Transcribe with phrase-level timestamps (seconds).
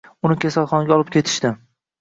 [0.29, 1.55] Uni kasalxonaga olib ketishdi.